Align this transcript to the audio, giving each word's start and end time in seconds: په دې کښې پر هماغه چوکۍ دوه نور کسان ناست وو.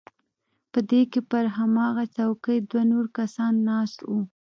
په 0.71 0.79
دې 0.89 1.01
کښې 1.11 1.21
پر 1.31 1.45
هماغه 1.57 2.03
چوکۍ 2.15 2.57
دوه 2.69 2.83
نور 2.91 3.05
کسان 3.17 3.53
ناست 3.69 3.99
وو. 4.09 4.21